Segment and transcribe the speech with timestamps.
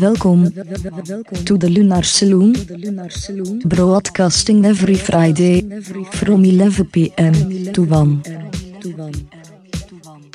[0.00, 0.50] Welkom
[1.44, 2.52] to the Lunar Saloon,
[3.64, 5.62] broadcasting every Friday
[6.12, 8.22] from 11 pm to 1.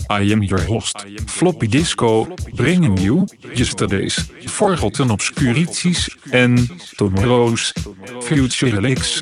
[0.09, 0.97] I am your host,
[1.27, 2.25] Floppy Disco,
[2.55, 4.15] Bringing you yesterday's
[4.47, 6.57] forgotten obscurities and
[6.97, 7.71] tomorrow's
[8.23, 9.21] future relics.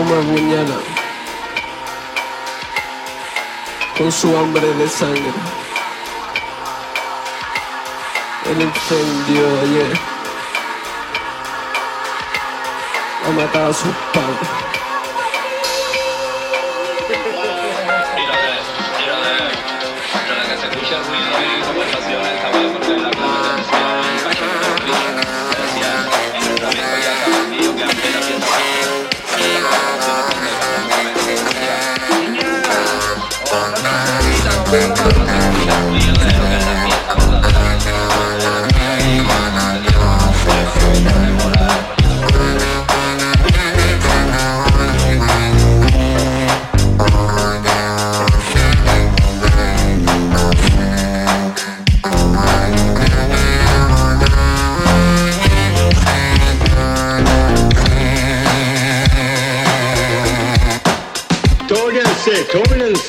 [0.00, 0.80] Me apuñalan
[3.98, 5.32] con su hambre de sangre.
[8.50, 9.92] El incendio ayer
[13.26, 14.71] ha matado a sus padres.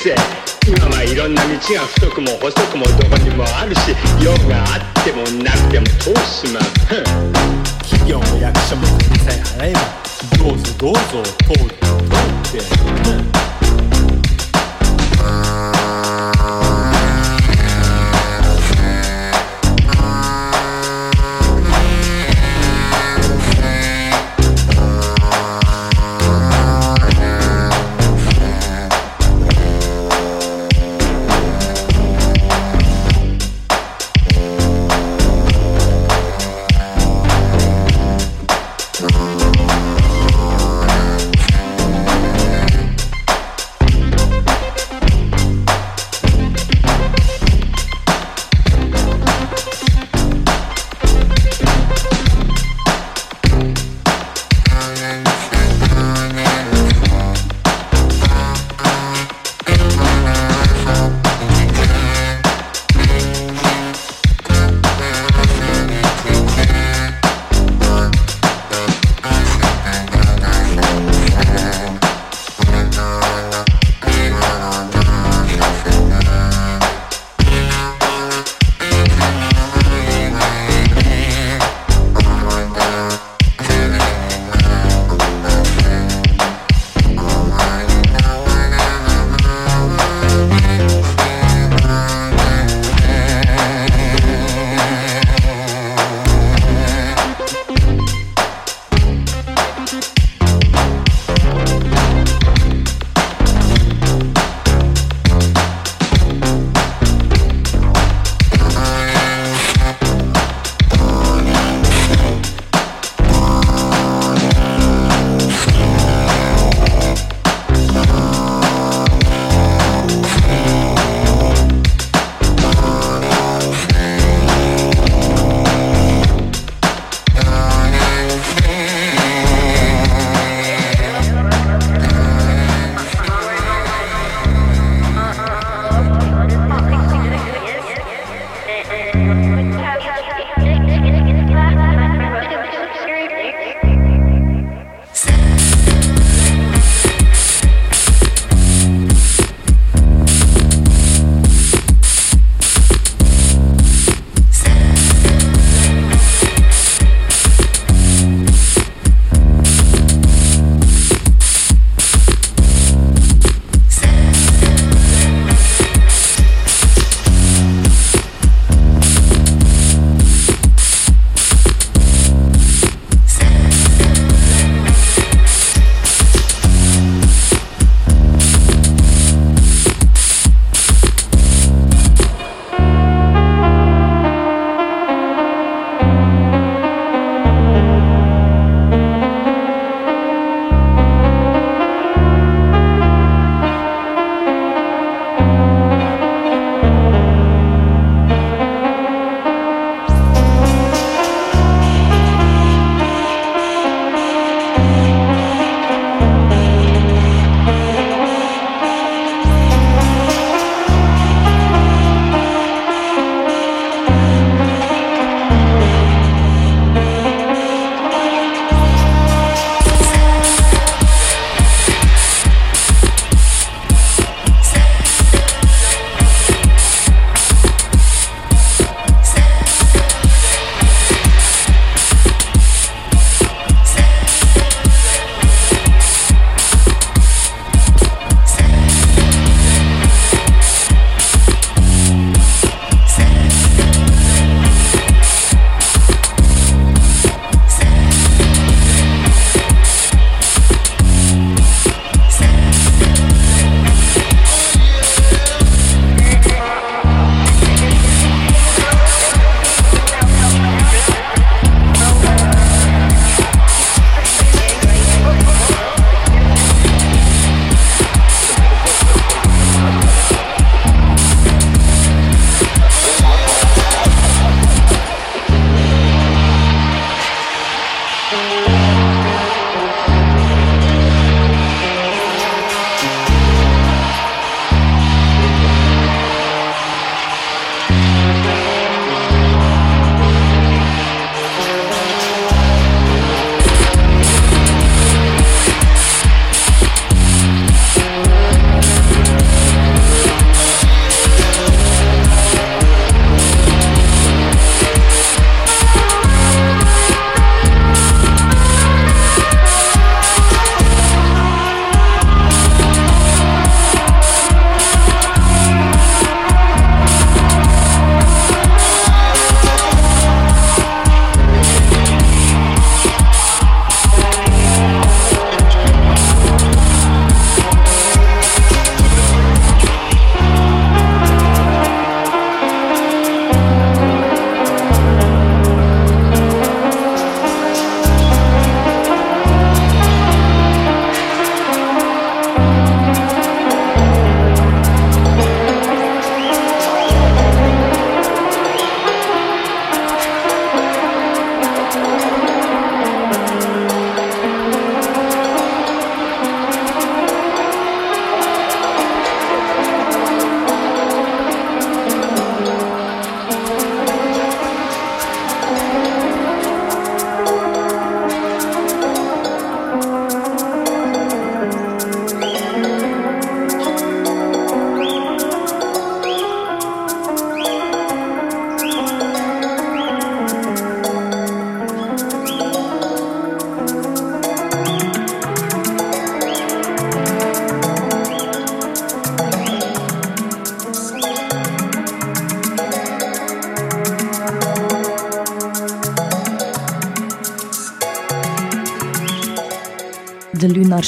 [0.04, 7.32] 今はいろんな道が太くも細くもどこにもあるし用があってもなくても通しまふん。
[7.84, 9.80] 企業も役所も国さえ払えば
[10.36, 11.68] どうぞどうぞ通っ
[12.52, 13.33] て通って。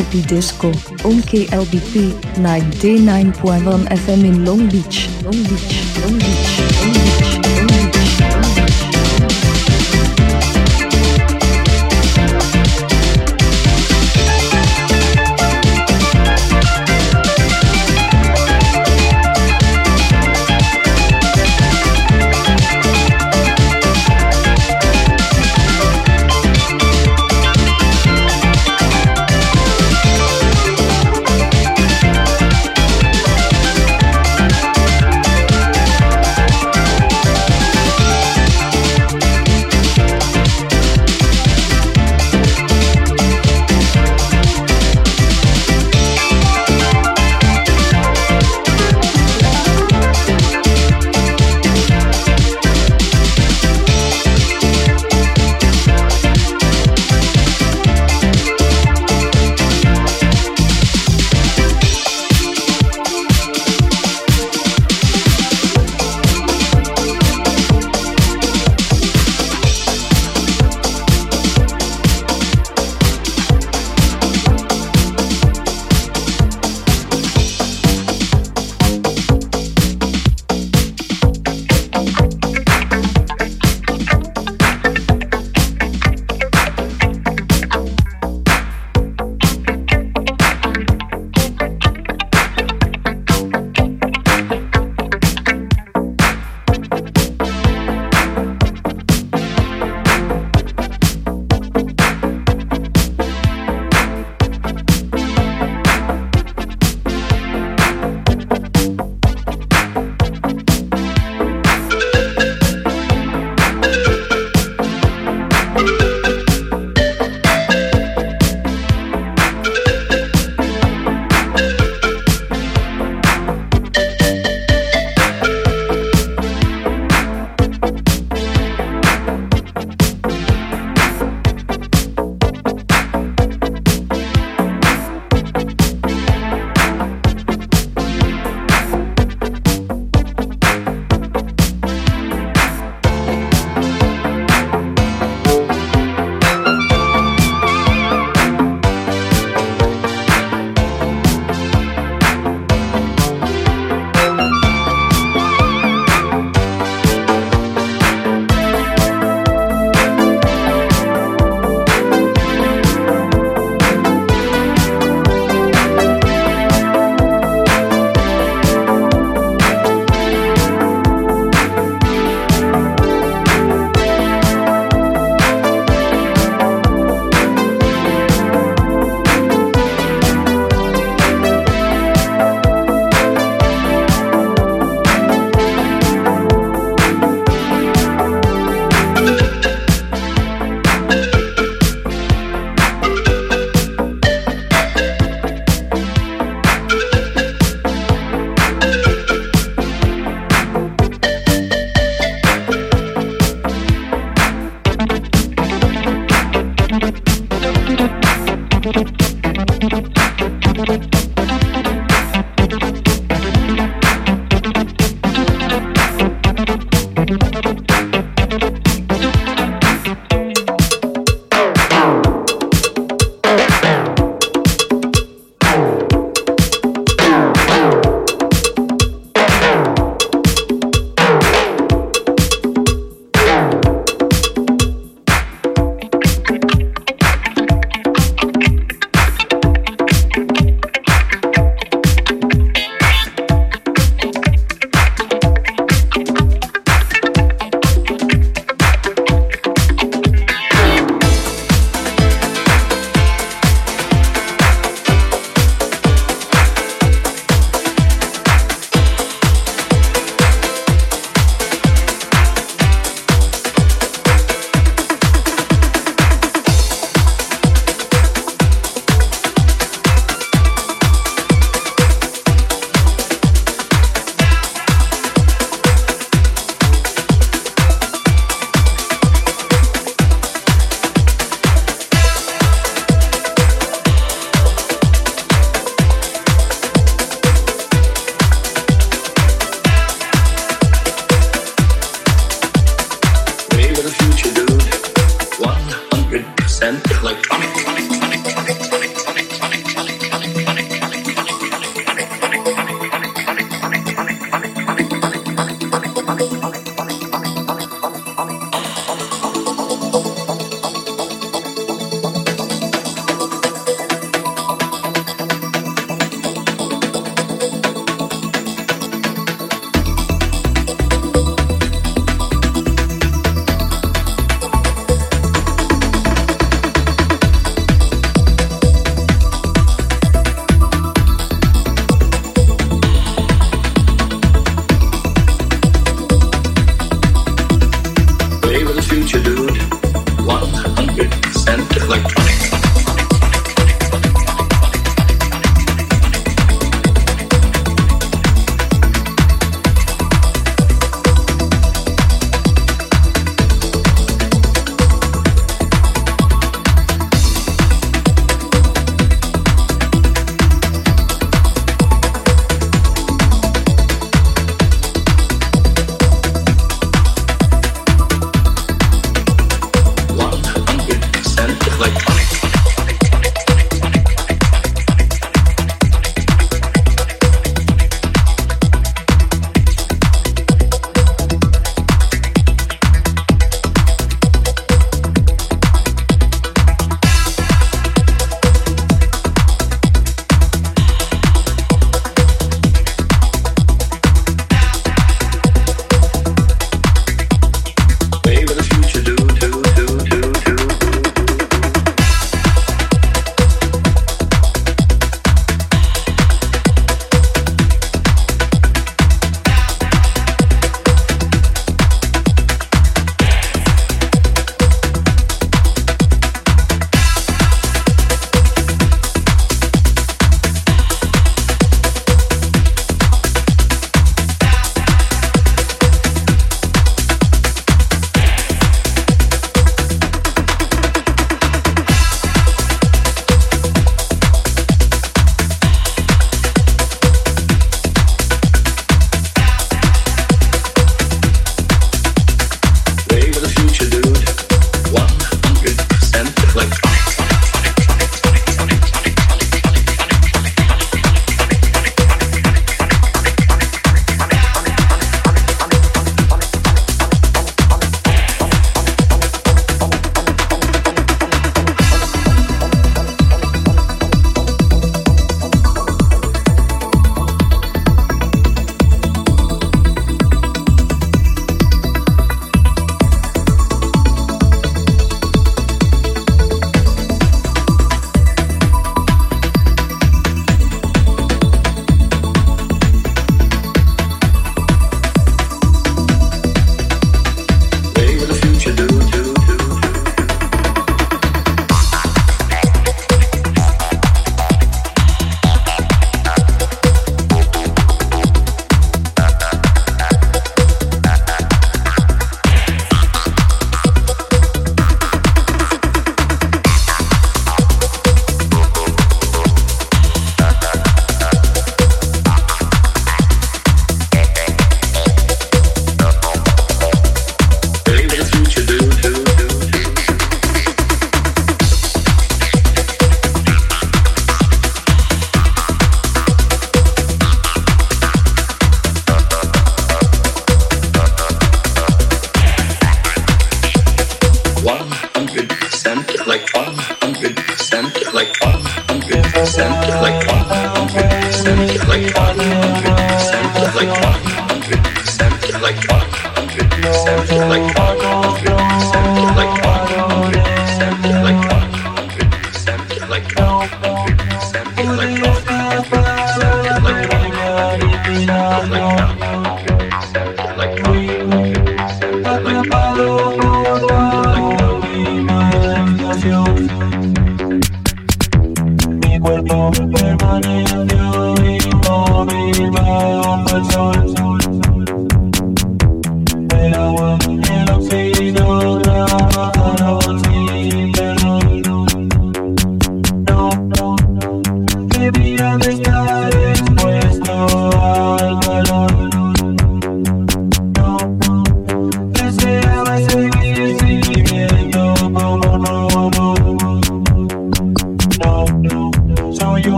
[0.00, 0.68] Floppy Disco,
[1.04, 7.29] on KLBP 99.1 FM in Long Beach, Long Beach, Long Beach, Long Beach.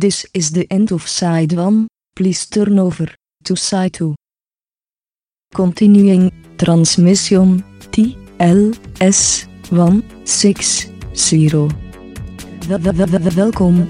[0.00, 1.86] This is the end of side 1,
[2.16, 3.06] please turn over,
[3.44, 4.14] to side 2.
[5.54, 10.56] Continuing, transmission, TLS 160.
[10.56, 10.86] S,
[13.36, 13.86] Welkom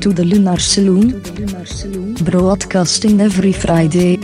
[0.00, 1.20] to the Lunar Saloon,
[2.24, 4.16] broadcasting every Friday,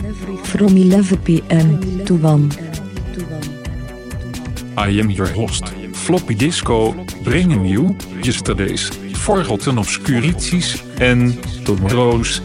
[0.45, 2.51] from 11 pm to 1.
[4.75, 6.93] I am your host, Floppy Disco,
[7.23, 8.89] bringing you yesterday's
[9.27, 12.41] Forgotten Obscurities en Tomorrow's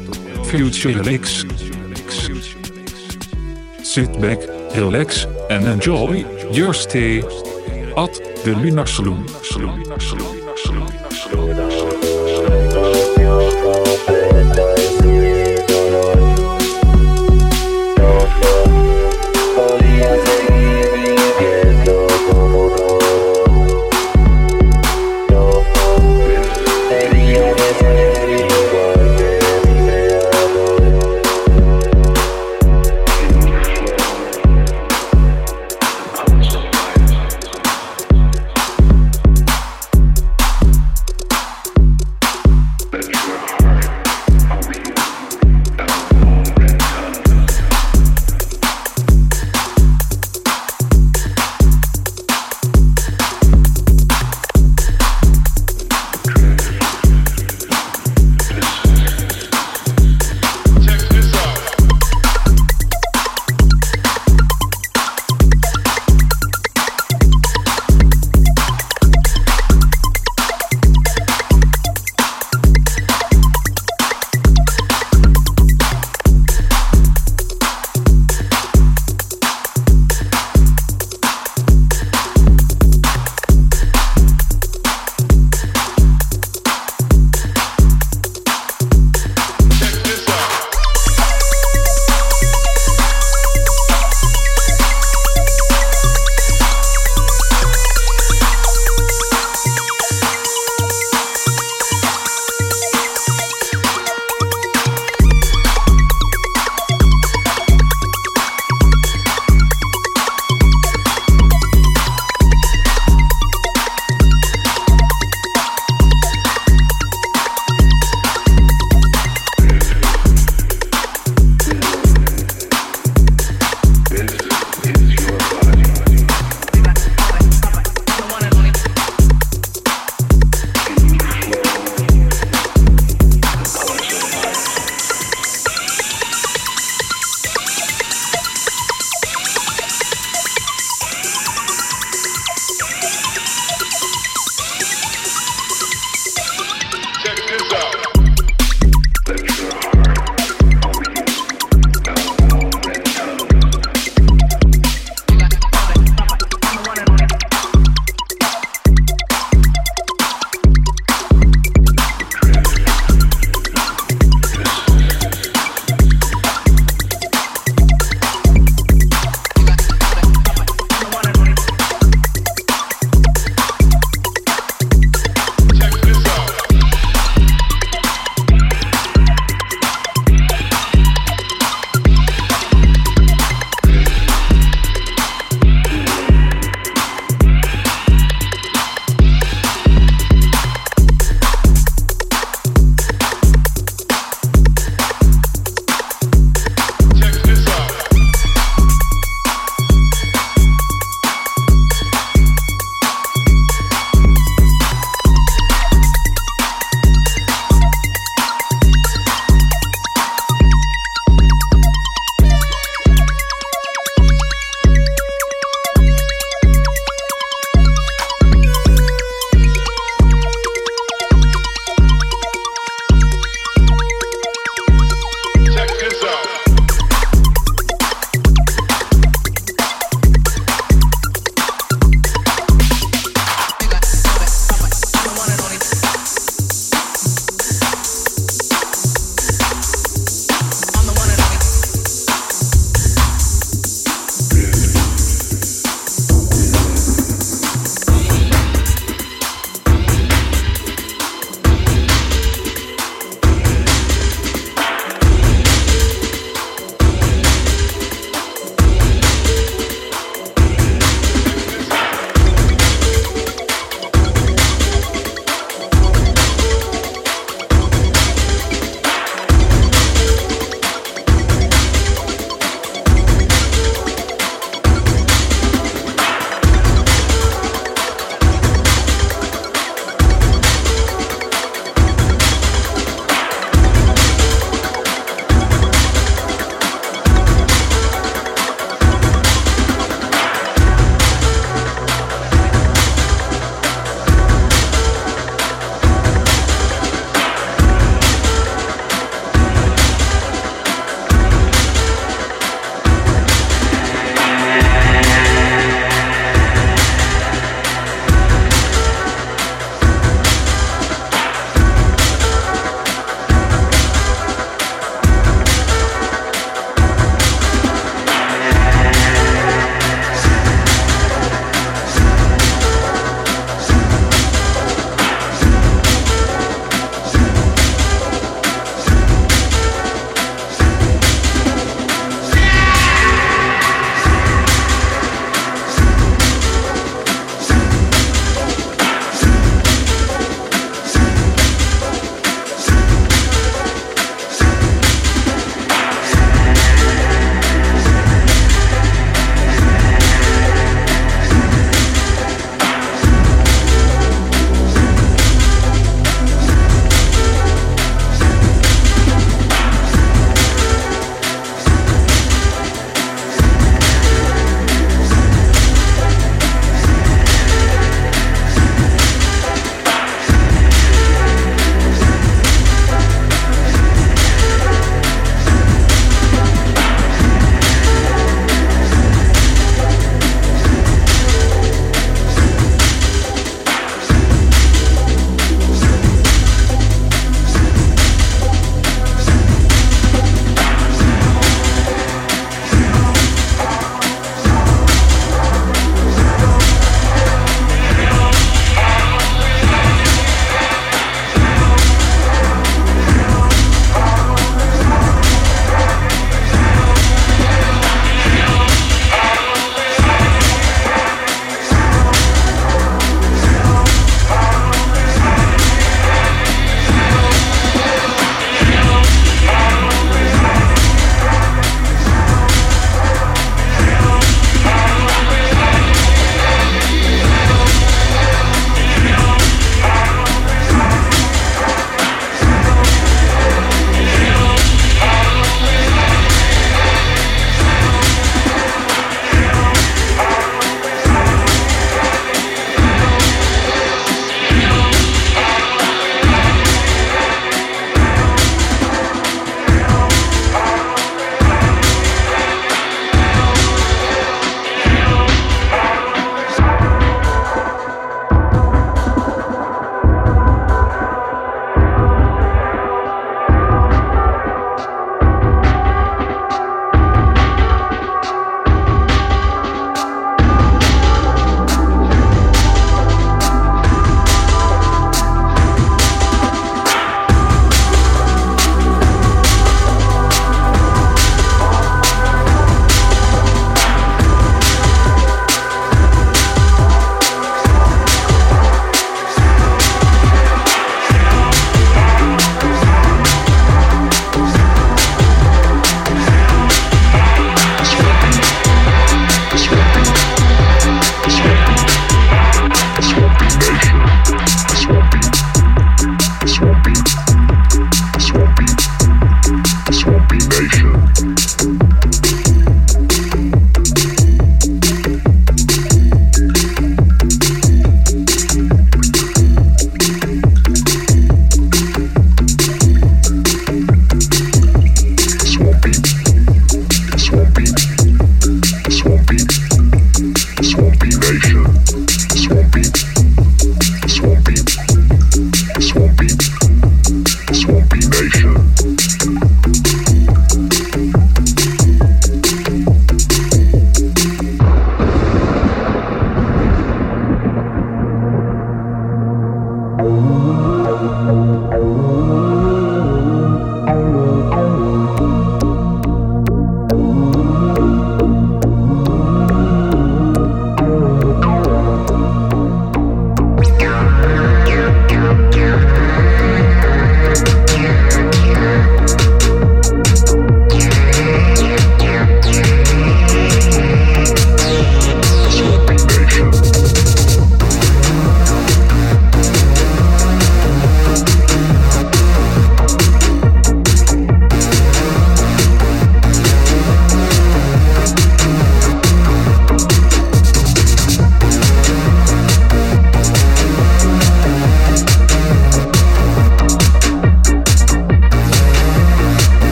[0.46, 1.46] Future Licks.
[3.84, 4.40] Sit back,
[4.74, 7.20] relax and enjoy your stay
[7.96, 9.24] at the Lunar Saloon.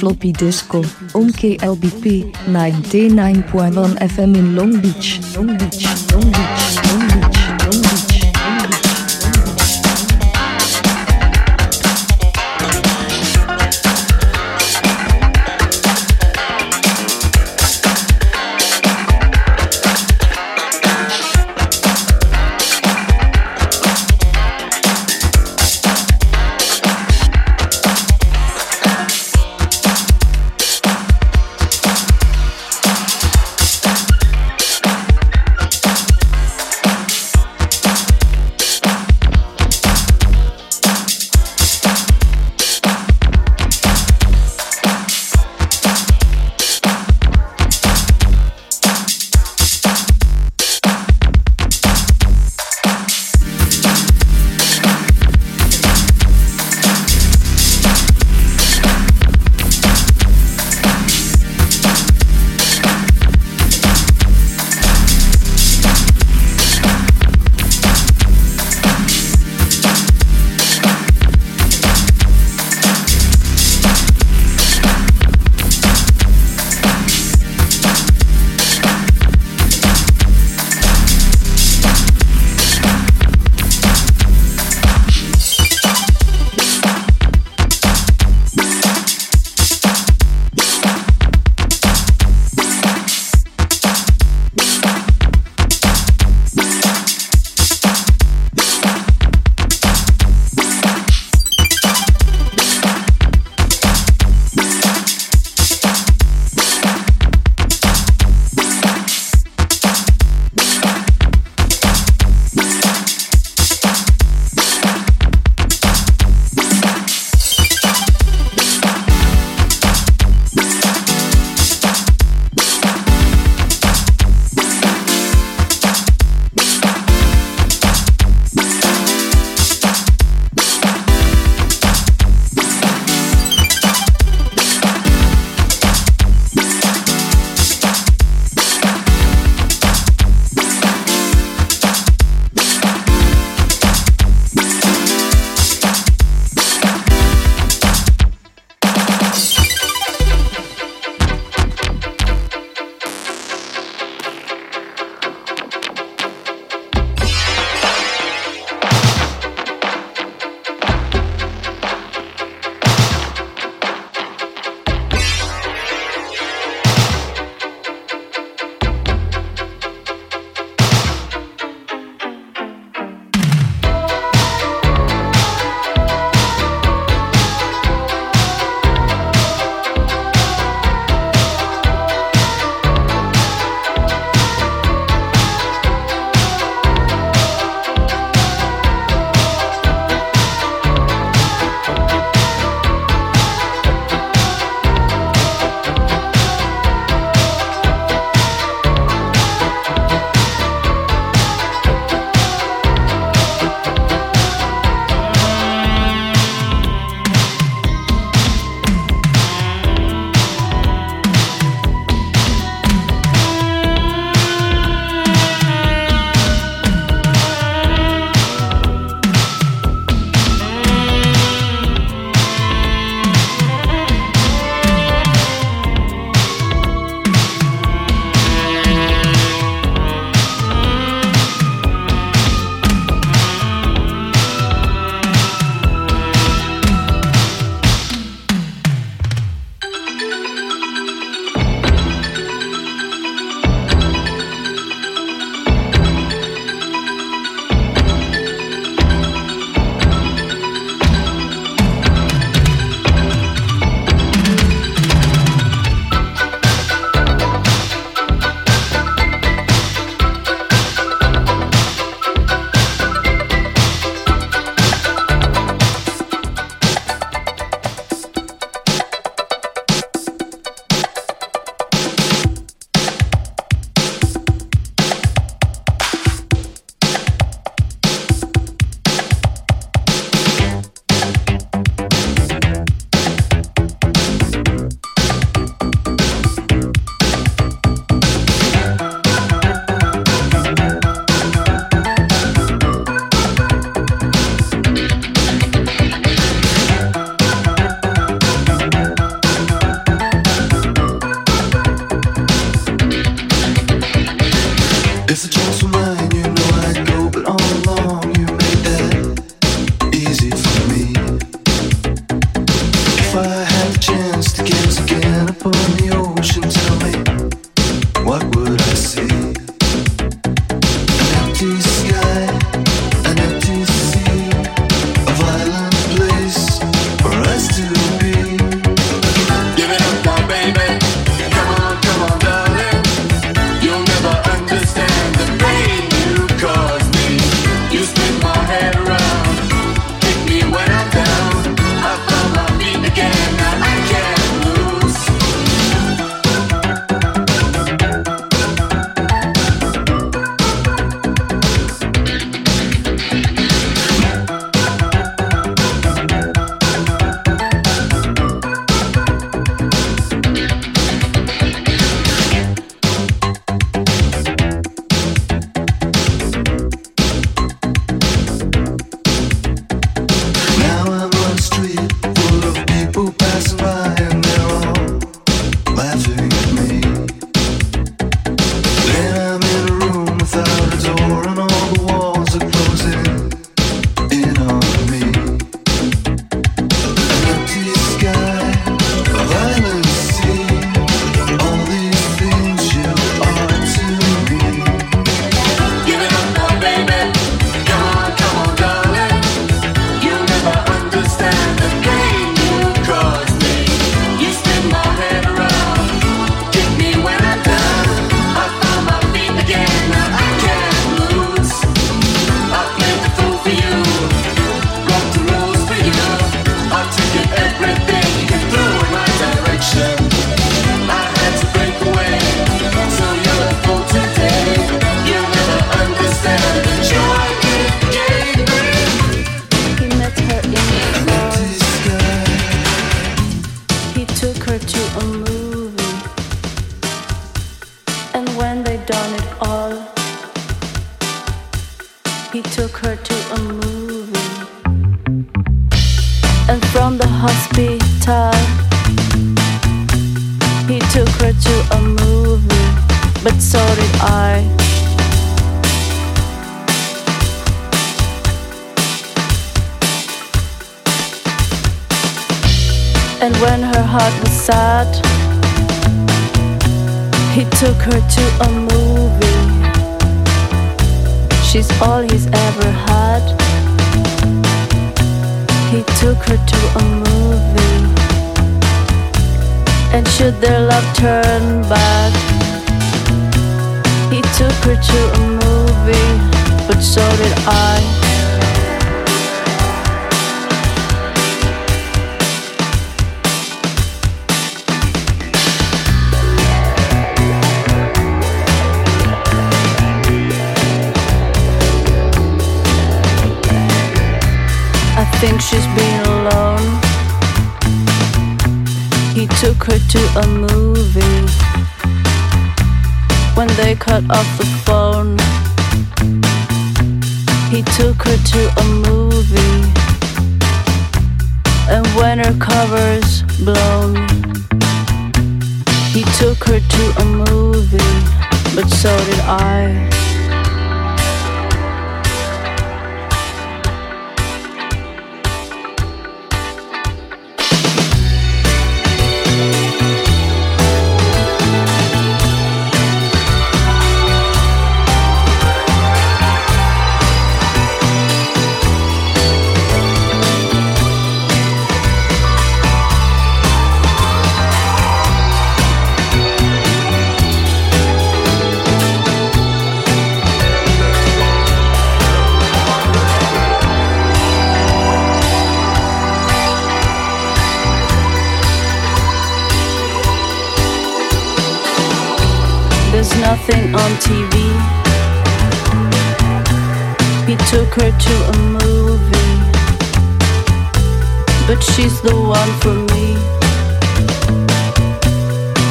[0.00, 0.78] Floppy Disco
[1.14, 5.20] on KLBP 99.1 FM in Long Beach.
[5.20, 5.29] Long Beach,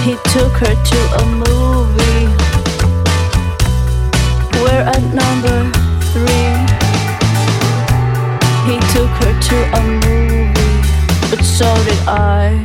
[0.10, 2.26] he took her to a movie
[4.64, 5.58] where at number
[6.10, 6.50] three.
[8.66, 10.56] He took her to a movie
[11.30, 12.58] but so did i.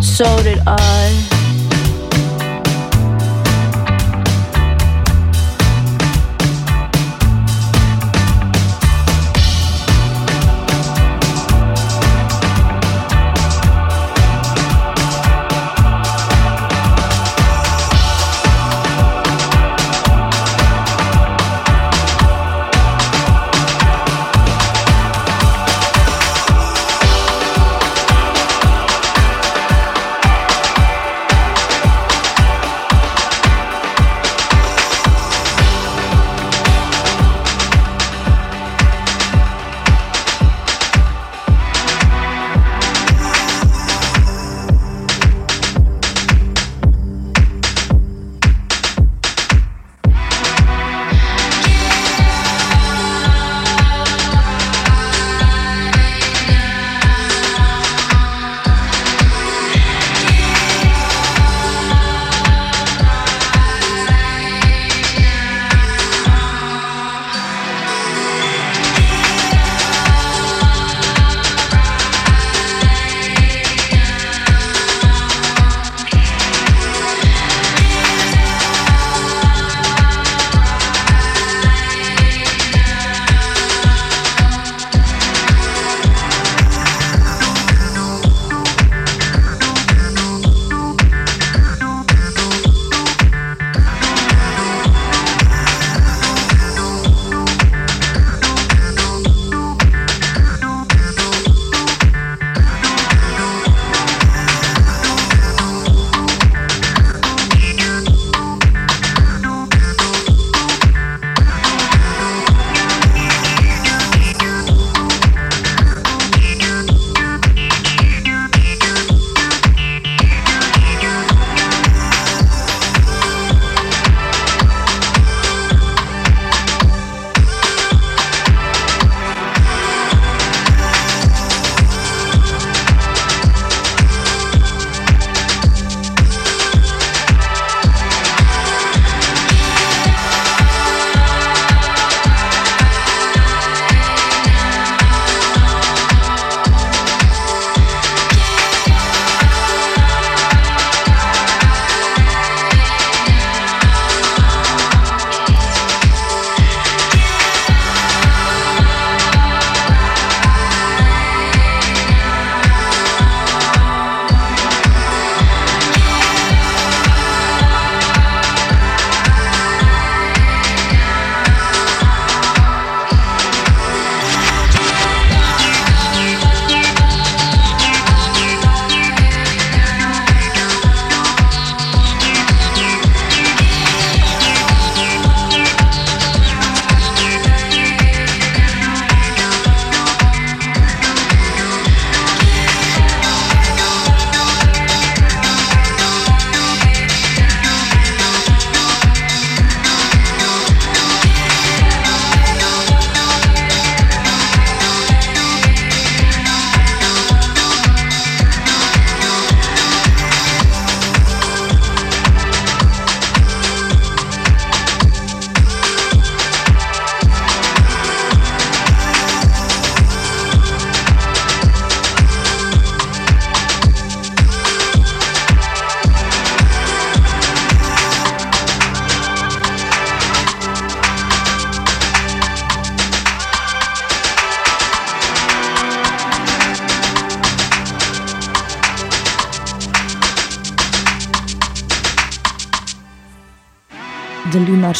[0.00, 1.33] So did i.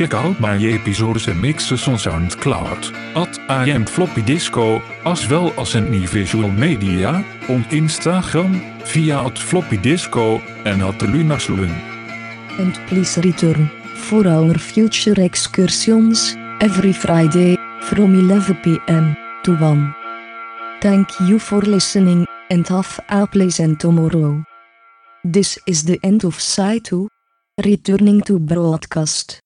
[0.00, 5.74] check out my episodes and mixes on SoundCloud, at am Floppy Disco, as well as
[5.74, 11.70] any visual media, on Instagram, via at Floppy Disco, en at Lunaslun.
[12.58, 19.94] And please return for our future excursions every Friday from 11 pm to 1.
[20.80, 24.42] Thank you for listening and have a pleasant tomorrow.
[25.24, 27.06] This is the end of Side 2.
[27.62, 29.40] Returning to broadcast.